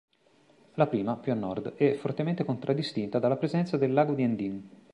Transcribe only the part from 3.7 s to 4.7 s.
del Lago di Endine.